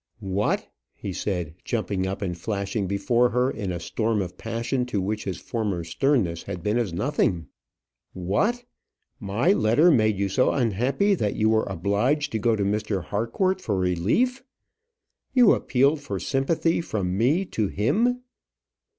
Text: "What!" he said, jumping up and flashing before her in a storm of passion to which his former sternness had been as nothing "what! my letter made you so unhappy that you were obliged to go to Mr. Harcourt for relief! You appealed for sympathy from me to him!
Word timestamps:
"What!" 0.33 0.67
he 0.95 1.13
said, 1.13 1.53
jumping 1.63 2.07
up 2.07 2.23
and 2.23 2.35
flashing 2.35 2.87
before 2.87 3.29
her 3.29 3.51
in 3.51 3.71
a 3.71 3.79
storm 3.79 4.19
of 4.19 4.35
passion 4.35 4.83
to 4.87 4.99
which 4.99 5.25
his 5.25 5.37
former 5.37 5.83
sternness 5.83 6.41
had 6.41 6.63
been 6.63 6.79
as 6.79 6.91
nothing 6.91 7.49
"what! 8.13 8.65
my 9.19 9.53
letter 9.53 9.91
made 9.91 10.17
you 10.17 10.27
so 10.27 10.53
unhappy 10.53 11.13
that 11.13 11.35
you 11.35 11.49
were 11.49 11.65
obliged 11.65 12.31
to 12.31 12.39
go 12.39 12.55
to 12.55 12.63
Mr. 12.63 13.03
Harcourt 13.03 13.61
for 13.61 13.77
relief! 13.77 14.43
You 15.35 15.53
appealed 15.53 16.01
for 16.01 16.19
sympathy 16.19 16.81
from 16.81 17.15
me 17.15 17.45
to 17.51 17.67
him! 17.67 18.21